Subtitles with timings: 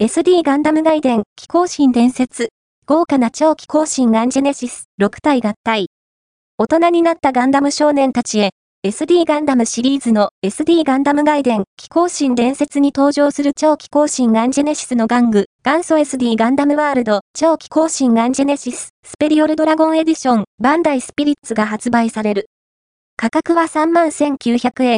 [0.00, 2.50] SD ガンダム外伝、気候神伝説、
[2.86, 5.88] 豪華な超気候神アンジェネシス、6体合体。
[6.56, 8.50] 大人になったガンダム少年たちへ、
[8.86, 22.46] SD ガンダムシリーズの SD ガンダム外伝、気候神伝説に登場する超気候神アンジェネシスの玩具、元祖 SD ガンダムワールド、超気候神アンジェネシス、スペリオルドラゴンエディション、バンダイスピリッツが発売される。
[23.20, 24.96] 価格は31,900円、